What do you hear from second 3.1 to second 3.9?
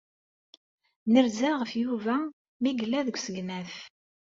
usegnaf.